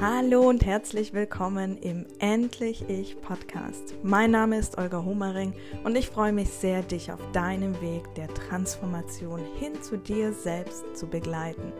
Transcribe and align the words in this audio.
Hallo 0.00 0.48
und 0.48 0.66
herzlich 0.66 1.12
willkommen 1.12 1.78
im 1.78 2.04
Endlich 2.18 2.88
Ich 2.88 3.18
Podcast. 3.20 3.94
Mein 4.02 4.32
Name 4.32 4.58
ist 4.58 4.76
Olga 4.76 5.04
Homering 5.04 5.54
und 5.84 5.96
ich 5.96 6.08
freue 6.08 6.32
mich 6.32 6.50
sehr, 6.50 6.82
dich 6.82 7.12
auf 7.12 7.20
deinem 7.30 7.80
Weg 7.80 8.12
der 8.16 8.26
Transformation 8.34 9.40
hin 9.58 9.80
zu 9.82 9.96
dir 9.96 10.32
selbst 10.32 10.84
zu 10.96 11.06
begleiten. 11.06 11.72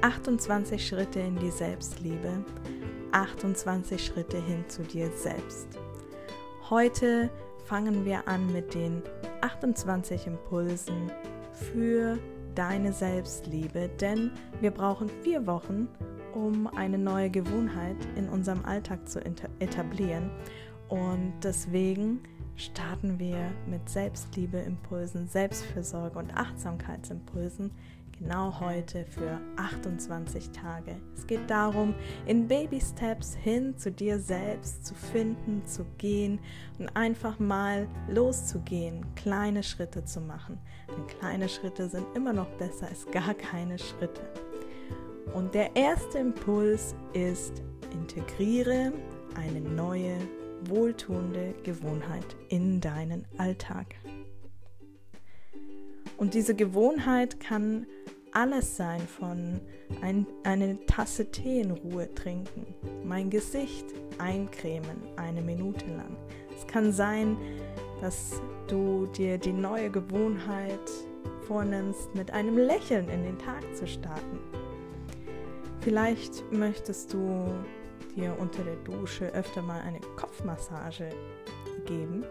28 0.00 0.84
Schritte 0.84 1.20
in 1.20 1.36
die 1.36 1.50
Selbstliebe, 1.50 2.44
28 3.12 4.02
Schritte 4.02 4.42
hin 4.42 4.64
zu 4.66 4.82
dir 4.82 5.10
selbst. 5.14 5.68
Heute 6.70 7.28
fangen 7.66 8.06
wir 8.06 8.26
an 8.26 8.50
mit 8.52 8.74
den 8.74 9.02
28 9.42 10.26
Impulsen 10.26 11.12
für 11.52 12.18
deine 12.54 12.92
Selbstliebe, 12.92 13.90
denn 14.00 14.32
wir 14.60 14.70
brauchen 14.70 15.10
vier 15.22 15.46
Wochen, 15.46 15.88
um 16.34 16.66
eine 16.66 16.98
neue 16.98 17.30
Gewohnheit 17.30 17.96
in 18.16 18.28
unserem 18.28 18.64
Alltag 18.64 19.08
zu 19.08 19.20
etablieren. 19.58 20.30
Und 20.88 21.32
deswegen 21.42 22.20
starten 22.56 23.18
wir 23.18 23.52
mit 23.66 23.88
Selbstliebe-Impulsen, 23.88 25.28
Selbstfürsorge 25.28 26.18
und 26.18 26.36
Achtsamkeitsimpulsen 26.36 27.70
genau 28.20 28.60
heute 28.60 29.06
für 29.06 29.40
28 29.56 30.50
Tage. 30.50 30.96
Es 31.16 31.26
geht 31.26 31.48
darum, 31.48 31.94
in 32.26 32.46
Baby-Steps 32.48 33.34
hin 33.34 33.76
zu 33.78 33.90
dir 33.90 34.18
selbst 34.18 34.84
zu 34.84 34.94
finden, 34.94 35.64
zu 35.64 35.86
gehen 35.96 36.38
und 36.78 36.94
einfach 36.94 37.38
mal 37.38 37.88
loszugehen, 38.08 39.06
kleine 39.14 39.62
Schritte 39.62 40.04
zu 40.04 40.20
machen. 40.20 40.58
Denn 40.88 41.06
kleine 41.06 41.48
Schritte 41.48 41.88
sind 41.88 42.06
immer 42.14 42.34
noch 42.34 42.50
besser 42.58 42.88
als 42.88 43.06
gar 43.10 43.32
keine 43.32 43.78
Schritte. 43.78 44.20
Und 45.34 45.54
der 45.54 45.76
erste 45.76 46.18
Impuls 46.18 46.94
ist, 47.12 47.62
integriere 47.92 48.92
eine 49.36 49.60
neue, 49.60 50.16
wohltuende 50.64 51.54
Gewohnheit 51.62 52.36
in 52.48 52.80
deinen 52.80 53.24
Alltag. 53.38 53.94
Und 56.16 56.34
diese 56.34 56.54
Gewohnheit 56.54 57.40
kann 57.40 57.86
alles 58.32 58.76
sein 58.76 59.00
von 59.00 59.60
ein, 60.02 60.26
eine 60.44 60.84
Tasse 60.86 61.30
Tee 61.30 61.60
in 61.60 61.70
Ruhe 61.70 62.12
trinken, 62.14 62.74
mein 63.04 63.30
Gesicht 63.30 63.86
eincremen 64.18 64.96
eine 65.16 65.40
Minute 65.40 65.86
lang. 65.86 66.16
Es 66.56 66.66
kann 66.66 66.92
sein, 66.92 67.36
dass 68.00 68.40
du 68.68 69.06
dir 69.06 69.38
die 69.38 69.52
neue 69.52 69.90
Gewohnheit 69.90 70.90
vornimmst, 71.46 72.14
mit 72.14 72.30
einem 72.30 72.56
Lächeln 72.56 73.08
in 73.08 73.24
den 73.24 73.38
Tag 73.38 73.62
zu 73.74 73.86
starten. 73.86 74.38
Vielleicht 75.80 76.52
möchtest 76.52 77.14
du 77.14 77.46
dir 78.14 78.36
unter 78.38 78.62
der 78.62 78.76
Dusche 78.76 79.32
öfter 79.32 79.62
mal 79.62 79.80
eine 79.80 80.00
Kopfmassage 80.16 81.08
geben 81.86 82.24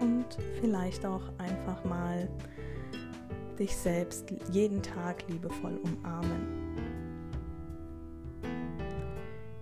und 0.00 0.26
vielleicht 0.60 1.06
auch 1.06 1.22
einfach 1.38 1.82
mal 1.84 2.28
dich 3.58 3.74
selbst 3.74 4.32
jeden 4.50 4.82
Tag 4.82 5.26
liebevoll 5.28 5.78
umarmen. 5.82 6.60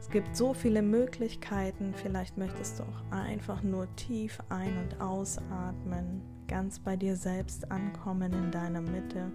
Es 0.01 0.11
gibt 0.11 0.37
so 0.37 0.55
viele 0.55 0.83
Möglichkeiten, 0.83 1.93
vielleicht 1.95 2.39
möchtest 2.39 2.79
du 2.79 2.85
auch 2.85 3.13
einfach 3.15 3.63
nur 3.63 3.87
tief 3.95 4.39
ein- 4.49 4.79
und 4.79 5.01
ausatmen, 5.01 6.23
ganz 6.49 6.79
bei 6.81 6.97
dir 6.97 7.15
selbst 7.15 7.71
ankommen 7.71 8.33
in 8.33 8.51
deiner 8.51 8.81
Mitte. 8.81 9.31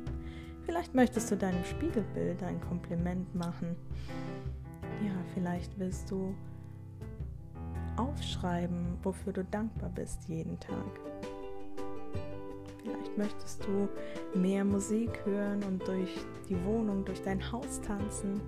Vielleicht 0.66 0.96
möchtest 0.96 1.30
du 1.30 1.38
deinem 1.38 1.64
Spiegelbild 1.66 2.42
ein 2.44 2.60
Kompliment 2.62 3.34
machen. 3.36 3.76
Ja, 5.04 5.14
vielleicht 5.34 5.78
willst 5.78 6.10
du 6.10 6.34
aufschreiben, 7.98 8.98
wofür 9.04 9.34
du 9.34 9.44
dankbar 9.44 9.90
bist 9.90 10.28
jeden 10.28 10.60
Tag. 10.60 11.00
Vielleicht 12.82 13.18
möchtest 13.18 13.64
du 13.66 13.90
mehr 14.38 14.64
Musik 14.64 15.26
hören 15.26 15.64
und 15.64 15.86
durch 15.88 16.16
die 16.50 16.62
Wohnung, 16.66 17.06
durch 17.06 17.22
dein 17.22 17.52
Haus 17.52 17.82
tanzen. 17.82 18.42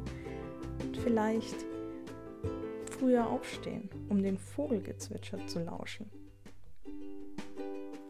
Und 0.82 0.98
vielleicht 0.98 1.56
früher 2.92 3.30
aufstehen, 3.30 3.90
um 4.10 4.24
den 4.24 4.38
Vogelgezwitscher 4.38 5.46
zu 5.48 5.60
lauschen. 5.60 6.10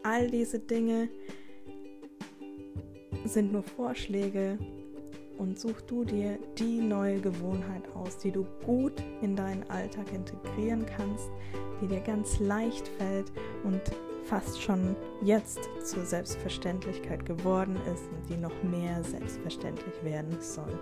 All 0.03 0.29
diese 0.29 0.59
Dinge 0.59 1.09
sind 3.25 3.51
nur 3.51 3.63
Vorschläge 3.63 4.57
und 5.37 5.59
such 5.59 5.81
du 5.81 6.03
dir 6.03 6.39
die 6.57 6.79
neue 6.79 7.19
Gewohnheit 7.19 7.83
aus, 7.93 8.17
die 8.17 8.31
du 8.31 8.45
gut 8.65 9.03
in 9.21 9.35
deinen 9.35 9.69
Alltag 9.69 10.13
integrieren 10.13 10.85
kannst, 10.85 11.29
die 11.81 11.87
dir 11.87 11.99
ganz 12.01 12.39
leicht 12.39 12.87
fällt 12.87 13.31
und 13.63 13.81
fast 14.23 14.61
schon 14.61 14.95
jetzt 15.21 15.59
zur 15.83 16.03
Selbstverständlichkeit 16.05 17.25
geworden 17.25 17.75
ist 17.93 18.03
und 18.11 18.29
die 18.29 18.37
noch 18.37 18.63
mehr 18.63 19.03
selbstverständlich 19.03 20.03
werden 20.03 20.37
soll. 20.39 20.79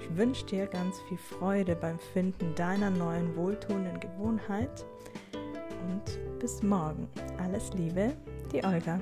Ich 0.00 0.16
wünsche 0.16 0.46
dir 0.46 0.66
ganz 0.66 1.00
viel 1.08 1.18
Freude 1.18 1.74
beim 1.74 1.98
Finden 1.98 2.54
deiner 2.54 2.90
neuen 2.90 3.34
wohltuenden 3.36 3.98
Gewohnheit 4.00 4.84
und 5.88 6.38
bis 6.38 6.62
morgen. 6.62 7.08
Alles 7.38 7.72
Liebe, 7.74 8.12
die 8.52 8.64
Olga. 8.64 9.00